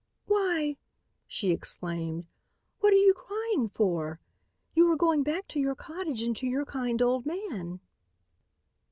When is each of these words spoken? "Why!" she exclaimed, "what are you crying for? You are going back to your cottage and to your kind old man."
"Why!" 0.25 0.77
she 1.27 1.51
exclaimed, 1.51 2.25
"what 2.79 2.91
are 2.91 2.95
you 2.95 3.13
crying 3.13 3.69
for? 3.69 4.19
You 4.73 4.89
are 4.91 4.95
going 4.97 5.21
back 5.21 5.47
to 5.49 5.59
your 5.59 5.75
cottage 5.75 6.23
and 6.23 6.35
to 6.37 6.47
your 6.47 6.65
kind 6.65 6.99
old 7.03 7.27
man." 7.27 7.81